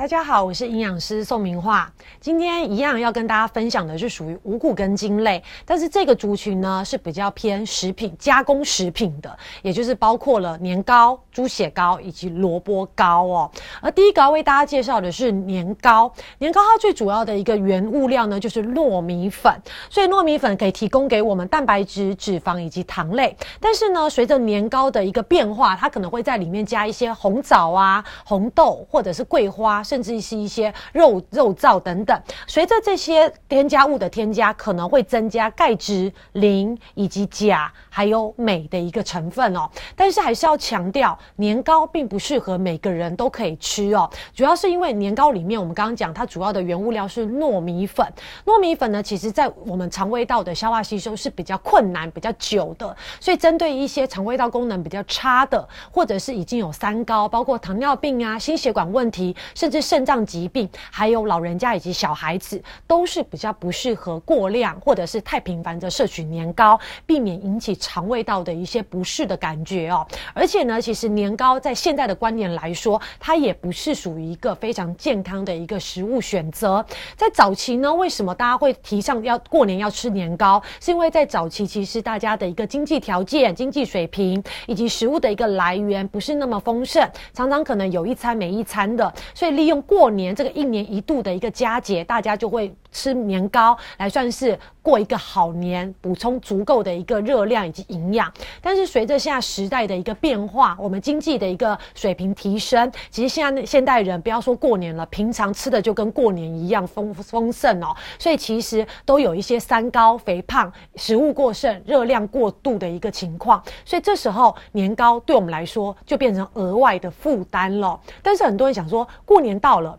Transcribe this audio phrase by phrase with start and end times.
[0.00, 1.92] 大家好，我是营养师宋明化。
[2.22, 13.50] 今天一样要跟大家分享的是属于五谷根茎类，但是这个族群呢是比较偏食品加工食品的，也就是包括了年糕、猪血糕以及萝卜糕哦。
[13.82, 19.54] 而第一个要为大家介绍的是年糕，年糕它最主要的一个原物料呢就是糯米粉，
[19.90, 23.36] 所以糯米粉可以提供给我们蛋白质、脂肪以及糖类。
[23.60, 29.84] 但是呢，随着年糕的一个变化，它可能会在里面加一些红枣啊、红豆或者是桂花。
[29.90, 39.68] 甚至是一些肉肉燥等等，随着这些添加物的添加，可能会增加钙质、磷以及钾还有镁的一个成分哦。
[39.96, 44.08] 但是还是要强调，年糕并不适合每个人都可以吃哦。
[44.32, 48.06] 主要是因为年糕里面，我们刚刚讲它主要的原物料是糯米粉。
[48.46, 52.96] 糯米粉呢，其实在我们肠胃道的消化吸收是比较困难、比较久的。
[53.18, 70.06] 所以针对一些肠胃道功能比较差的，或者是已经有三高，包括糖尿病啊、心血管问题，甚至肾脏疾病，还有老人家以及小孩子，都是比较不适合过量或者是太频繁的摄取年糕，避免引起肠胃道的一些不适的感觉哦。
[70.34, 76.84] 而且呢，其实年糕在现在的观念来说，它也不是属于一个非常健康的一个食物选择。
[77.16, 80.62] 在早期呢，为什么大家会提倡要过年要吃年糕？
[80.80, 98.32] 是因为在早期其实大家的一个经济条件、经济水平以及食物的一个来源不是那么丰盛，常常可能有一餐没一餐的，所以利用过年这个一年一度的一个佳节，大家就会吃年糕来算是过一个好年，补充足够的一个热量以及营养。
[98.60, 107.94] 但是随着现在时代的一个变化，我们经济的一个水平提升，其实现在现代人不要说过年了，平常吃的就跟过年一样丰丰盛哦。
[108.18, 113.62] 所以其实都有一些三高、肥胖、食物过剩、热量过度的一个情况。
[113.84, 117.98] 所以这时候年糕对我们来说就变成额外的负担了。
[118.22, 119.06] 但是很多人想说。
[119.24, 119.98] 过年到了。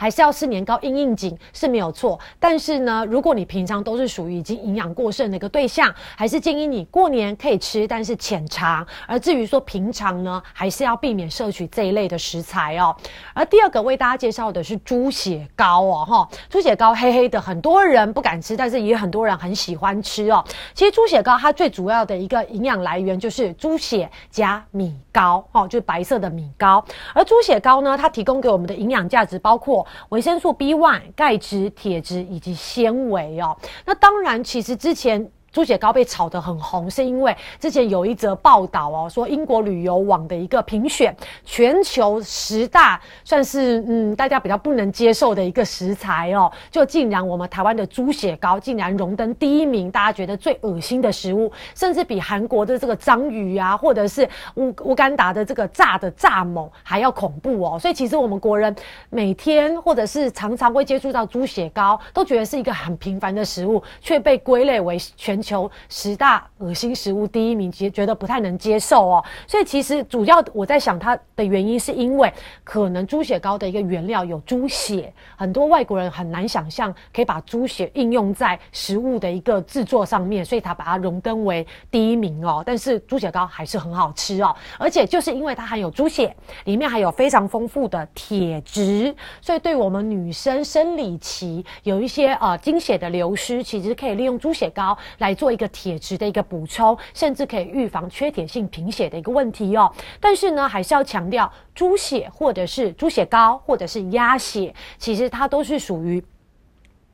[0.00, 8.86] 还是要吃年糕应应景是没有错，但是呢，如果你平常都是属于已经营养过剩的一个对象，还是建议你过年可以吃，但是浅尝。
[9.06, 12.96] 而至于说平常呢，还是要避免摄取这一类的食材哦。
[13.34, 20.42] 而第二个为大家介绍的是猪血糕哦，哈，猪血糕黑黑的，很多人不敢吃，但是也很多人很喜欢吃哦。
[20.72, 26.82] 其实猪血糕它最主要的一个营养来源就是猪血加米糕，哦，就是白色的米糕。
[27.12, 29.86] 而猪血糕呢，它提供给我们的营养价值包括。
[30.10, 35.30] 维生素 B one、钙质、铁质以及纤维哦，那当然，其实之前。
[35.52, 57.76] 猪血糕被炒得很红，是因为之前有一则报道哦，说英国旅游网的一个评选全球十大算是嗯大家比较不能接受的一个食材哦，就竟然我们台湾的猪血糕竟然荣登第一名，大家觉得最恶心的食物，甚至比韩国的这个章鱼啊，或者是乌乌干达的这个炸的蚱蜢还要恐怖哦。
[57.76, 58.72] 所以其实我们国人
[59.08, 65.39] 每天或者是常常会接触到猪血糕，都觉得是一个很平凡的食物，却被归类为全。
[65.40, 69.24] 求十大恶心食物第一名，其实觉得不太能接受哦。
[69.46, 82.62] 所以其实主要我在想它的原因，是因为可能猪血糕的一个原料有猪血，很多外国人很难想象可以把猪血应用在食物的一个制作上面，所以他把它荣登为第一名哦。
[82.64, 86.32] 但是猪血糕还是很好吃哦，而且就是因为它含有猪血，
[86.64, 95.29] 里面还有非常丰富的铁质，所以对我们女生生理期有一些呃经血的流失，其实可以利用猪血糕来。
[95.34, 99.92] 做一个铁质的一个补充，甚至可以预防缺铁性贫血的一个问题哦。
[100.20, 106.22] 但是呢，还是要强调，猪血或者是猪血糕或者是鸭血，其实它都是属于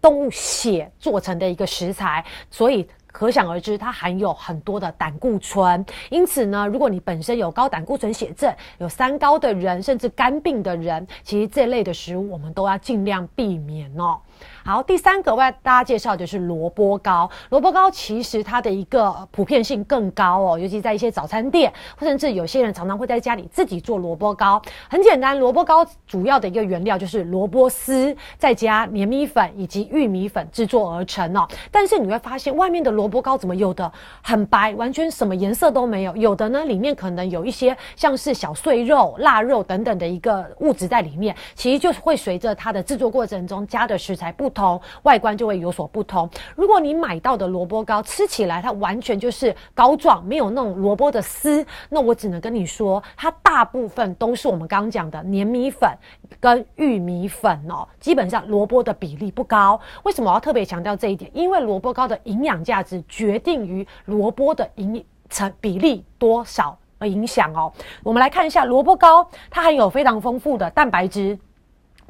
[0.00, 5.84] 动物血做成的一个食材，所以可想而知，它含有很多的胆固醇。
[6.10, 14.18] 因此呢，如果你本身有高胆固醇血症、有三高的人，甚至肝病的人，其实这类的食物我们都要尽量避免哦。
[14.62, 17.28] 好，第三个为大家介绍的就是萝卜糕。
[17.48, 24.60] 萝卜糕其实它的一个普遍性更高哦，尤其在一些早餐店，甚至有些人常常会在家里自己做萝卜糕。
[24.88, 31.48] 很简单，萝卜糕主要的一个原料就是萝卜丝，再加黏米粉以及玉米粉制作而成哦。
[31.70, 33.90] 但是你会发现，外面的萝卜糕怎么有的
[34.22, 41.34] 很白，完全什么颜色都没有；有的呢，里面可能有一些像是小碎肉、腊肉等等的一个物质在里面。
[41.54, 44.49] 其实就会随着它的制作过程中加的食材不。
[44.50, 46.28] 同外观就会有所不同。
[46.54, 55.88] 如果你买到的萝卜糕吃起来它完全就是膏状，没有那种萝卜的丝，那我只能跟你说，它大部分都是我们刚刚讲的黏米粉
[56.38, 57.86] 跟玉米粉哦。
[57.98, 59.80] 基本上萝卜的比例不高。
[60.02, 61.30] 为什么我要特别强调这一点？
[61.34, 67.72] 因为萝卜糕的营养价值决定于萝卜的营成比例多少而影响哦。
[68.02, 71.38] 我们来看一下萝卜糕，它含有非常丰富的蛋白质。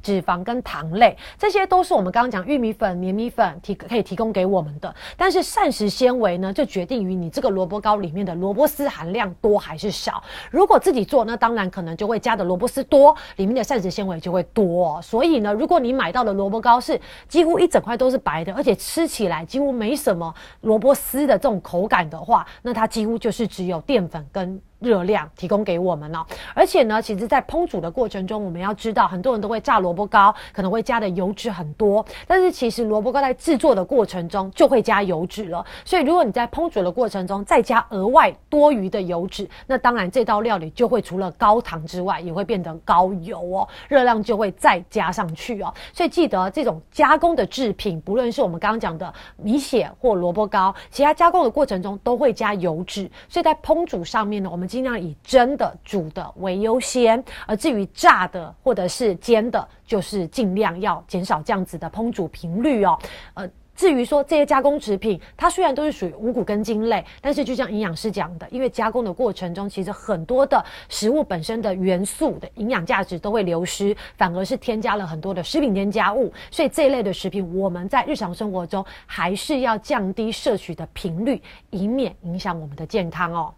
[0.00, 4.94] 脂肪跟糖类，这些都是我们刚刚讲玉米粉、黏米粉提可以提供给我们的。
[5.16, 10.22] 但是膳食纤维呢，就决定于你这个萝卜糕里面的萝卜丝含量多还是少。
[10.50, 15.00] 如果自己做，那当然可能就会加的萝卜丝多，里面的膳食纤维就会多。
[15.02, 24.60] 所以呢，如果你买到的萝卜糕是几乎一整块都是白的，而且吃起来几乎没什么萝卜丝的这种口感的话，那它几乎就是只有淀粉跟。
[24.80, 26.24] 热量提供给我们哦，
[26.54, 32.04] 而且呢，其实，在烹煮的过程中，我们要知道，很多人都会炸萝卜糕，可能会加的油脂很多。
[32.26, 35.64] 但是，其实萝卜糕在制作的过程中就会加油脂了。
[35.84, 45.72] 所以，如果你在烹煮的过程中再加额外多余的油脂，那当然这道料理就会除了高糖之外，也会变得高油哦，热量就会再加上去哦。
[45.92, 53.10] 所以，记得这种加工的制品，不论是我们刚刚讲的米血或萝卜糕，其他加工的过程中都会加油脂。
[53.28, 62.96] 所以在烹煮上面呢，我们尽量以蒸的、煮的为优先，而至于炸的或者是煎的，就是尽量要减少这样子的烹煮频率哦。
[63.34, 76.32] 呃，至于说这些加工食品，它虽然都是属于五谷根茎类，但是就像营养师讲的，因为加工的过程中，其实很多的食物本身的元素的营养价值都会流失，反而是添加了很多的食品添加物。
[76.50, 83.52] 所以这一类的食品，我们在日常生活中还是要降低摄取的频率，以免影响我们的健康哦。